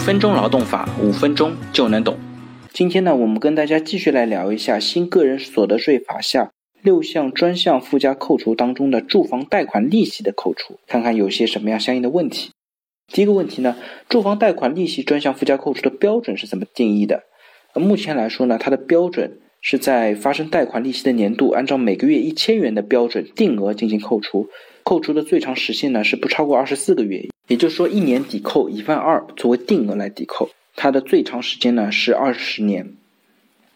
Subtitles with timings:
[0.00, 2.18] 分钟劳动法，五分钟就能懂。
[2.72, 12.50] 今天呢，我们跟大家继续来聊一下新个人所得税法下六项专项附加扣除当中的住房贷款利息的扣除，看看有些什么样相应的问题。
[13.12, 13.76] 第一个问题呢，
[14.08, 17.24] 住房贷款利息专项附加扣除的标准是怎么定义的？
[17.74, 24.48] 目前来说呢，它的标准是在发生贷款利息的年度，按照每个月一千元的标准定额进行扣除，
[24.82, 27.28] 扣除的最长时限呢是不超过二十四个月。
[27.50, 32.94] 也就是说，一年抵扣一万二作为定额来抵扣，它的最长时间呢是二十年。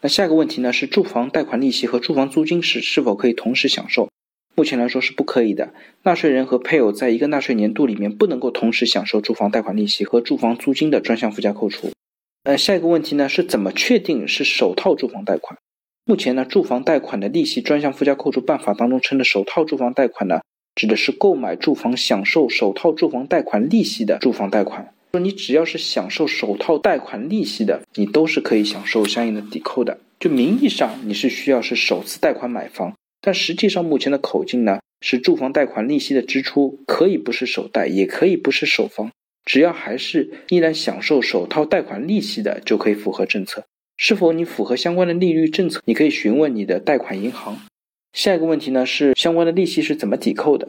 [0.01, 4.09] 那下一个问题呢是住房贷款利息和住房租金是是否可以同时享受？
[4.55, 5.75] 目前来说是不可以的。
[6.05, 11.91] 纳税人和配偶在一个纳税年度里面不能够同时享受住房贷款利息和住房租金的专项附加扣除。
[12.45, 15.59] 呃，下一个问题呢是怎么确定是首套住房贷款？
[16.05, 20.43] 目前呢，住房贷款的利息专项附加扣除办法当中称的首套住房贷款呢？
[20.75, 24.93] 指的是购买住房享受首套住房贷款利息的住房贷款。
[25.13, 29.99] 说你只要是享受首套贷款利息的，你都是可以享受相应的抵扣的。
[30.19, 39.13] 就名义上你是需要是首次贷款买房，但实际上目前的口径呢是住房贷款利息的支出可以不是首贷，也可以不是首房，
[39.45, 43.65] 只要还是依然享受首套贷款利息的就可以符合政策。
[43.97, 47.61] 是否你符合相关的利率政策，你可以询问你的贷款银行。
[48.15, 50.69] 下一个问题呢是相关的利息是怎么抵扣的？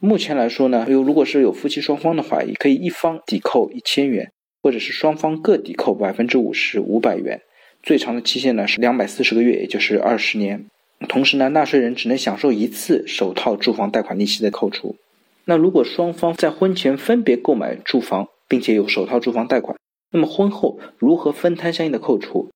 [0.00, 7.42] 目前来说呢，有如果是有夫妻双方的话，也可以一方抵扣一千元，或者是双方各抵扣百分之五十五百元，
[7.80, 10.66] 最长的期限呢是两百四十个月，也就是二十年。
[11.08, 14.96] 同时呢，纳税人只能享受一次首套住房贷款利息的扣除。
[15.44, 19.76] 那如果双方在婚前分别购买住房，并且有首套住房贷款，
[20.10, 22.50] 那么婚后如何分摊相应的扣除？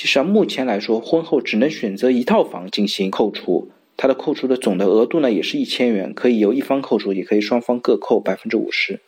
[0.00, 9.00] 其实啊，目前来说，婚后只能选择一套房进行扣除，它的扣除的总的额度呢，也是一千元，可以由一方扣除，也可以双方各扣百分之五十。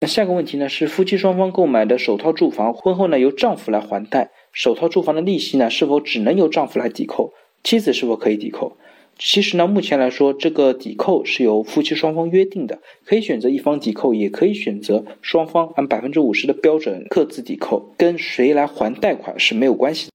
[0.00, 7.34] 那下个问题呢，是夫妻双方购买的首套住房，婚后呢由丈夫来还贷，首套住房的利息呢，是否只能由丈夫来抵扣？
[7.62, 8.78] 妻子是否可以抵扣？
[9.18, 20.08] 其实呢，目前来说，这个抵扣是由夫妻双方约定的，可以选择一方抵扣，也可以选择双方按百分之五十的标准各自抵扣，跟谁来还贷款是没有关系。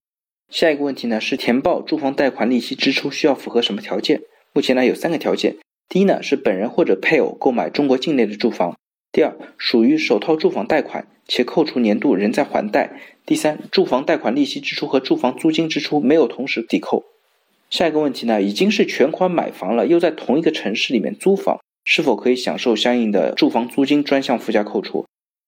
[0.49, 4.21] 下一个问题呢是填报住房贷款利息支出需要符合什么条件？
[4.53, 5.57] 目前呢有三个条件。
[5.89, 8.73] 第一呢是本人或者配偶购买中国境内的住房；
[9.11, 12.91] 第二，属于首套住房贷款且扣除年度仍在还贷；
[13.25, 17.03] 第三，住房贷款利息支出和住房租金支出没有同时抵扣。
[17.69, 25.04] 下一个问题呢已经是全款买房了，又在同一个城市里面租房，是否可以享受相应的住房租金专项附加扣除？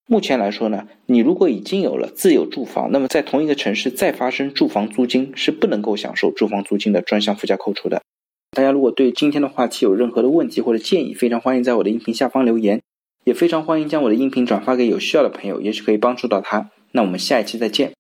[0.10, 8.02] 目前来说呢，你如果已经有了自有住房，那么在同一个城市再发生住房租金是不能够享受住房租金的专项附加扣除的。
[8.52, 12.82] 大家如果对今天的话题有任何的问题或者建议，非常欢迎在我的音频下方留言，
[13.26, 16.72] 也非常欢迎将我的音频转发给有需要的朋友，也许可以帮助到他。
[16.94, 17.97] 那我们下一期再见。